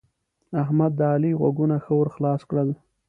احمد؛ 0.61 0.91
د 0.99 1.01
علي 1.13 1.31
غوږونه 1.39 1.75
ښه 1.85 1.93
ور 1.99 2.07
خلاص 2.15 2.41
کړل. 2.49 2.69